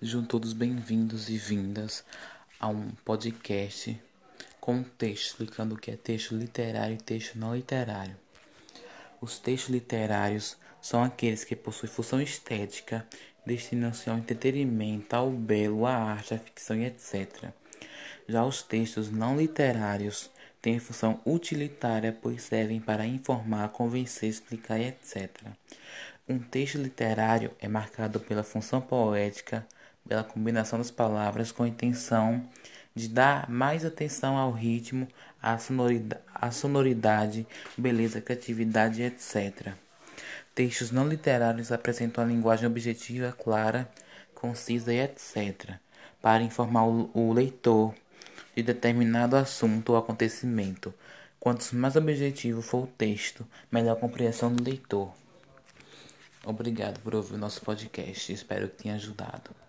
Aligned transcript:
Sejam 0.00 0.24
todos 0.24 0.52
bem-vindos 0.52 1.28
e 1.28 1.36
vindas 1.36 2.04
a 2.60 2.68
um 2.68 2.92
podcast 3.04 4.00
com 4.60 4.76
um 4.76 4.82
texto 4.84 5.26
explicando 5.26 5.74
o 5.74 5.78
que 5.78 5.90
é 5.90 5.96
texto 5.96 6.36
literário 6.36 6.94
e 6.94 7.02
texto 7.02 7.36
não 7.36 7.56
literário. 7.56 8.16
Os 9.20 9.40
textos 9.40 9.74
literários 9.74 10.56
são 10.80 11.02
aqueles 11.02 11.42
que 11.42 11.56
possuem 11.56 11.90
função 11.90 12.22
estética, 12.22 13.04
destinam-se 13.44 14.08
ao 14.08 14.16
entretenimento, 14.16 15.16
ao 15.16 15.32
belo, 15.32 15.84
à 15.84 15.96
arte, 15.96 16.32
à 16.32 16.38
ficção 16.38 16.76
e 16.76 16.84
etc. 16.84 17.50
Já 18.28 18.44
os 18.44 18.62
textos 18.62 19.10
não 19.10 19.36
literários 19.36 20.30
têm 20.62 20.78
função 20.78 21.20
utilitária, 21.26 22.16
pois 22.22 22.42
servem 22.42 22.80
para 22.80 23.04
informar, 23.04 23.70
convencer, 23.70 24.28
explicar 24.28 24.78
e 24.78 24.86
etc. 24.86 25.28
Um 26.28 26.38
texto 26.38 26.78
literário 26.78 27.50
é 27.58 27.66
marcado 27.66 28.20
pela 28.20 28.44
função 28.44 28.80
poética, 28.80 29.66
pela 30.08 30.24
combinação 30.24 30.78
das 30.78 30.90
palavras 30.90 31.52
com 31.52 31.62
a 31.62 31.68
intenção 31.68 32.42
de 32.94 33.08
dar 33.08 33.48
mais 33.48 33.84
atenção 33.84 34.36
ao 34.36 34.50
ritmo, 34.50 35.06
à 35.40 35.56
sonoridade, 35.58 36.22
à 36.34 36.50
sonoridade 36.50 37.46
beleza, 37.76 38.20
criatividade, 38.20 39.02
etc. 39.02 39.72
Textos 40.54 40.90
não 40.90 41.06
literários 41.06 41.70
apresentam 41.70 42.24
a 42.24 42.26
linguagem 42.26 42.66
objetiva, 42.66 43.32
clara, 43.32 43.88
concisa 44.34 44.92
e 44.92 44.98
etc., 44.98 45.76
para 46.20 46.42
informar 46.42 46.84
o, 46.84 47.32
leitor 47.32 47.94
de 48.56 48.64
determinado 48.64 49.36
assunto 49.36 49.90
ou 49.90 49.96
acontecimento. 49.96 50.92
Quanto 51.38 51.76
mais 51.76 51.94
objetivo 51.94 52.60
for 52.60 52.84
o 52.84 52.86
texto, 52.88 53.46
melhor 53.70 53.92
a 53.92 54.00
compreensão 54.00 54.52
do 54.52 54.64
leitor. 54.64 55.14
Obrigado 56.44 56.98
por 57.00 57.14
ouvir 57.14 57.34
o 57.34 57.38
nosso 57.38 57.60
podcast. 57.60 58.32
Espero 58.32 58.68
que 58.68 58.82
tenha 58.82 58.96
ajudado. 58.96 59.50